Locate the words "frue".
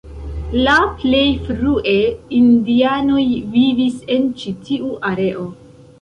1.49-1.93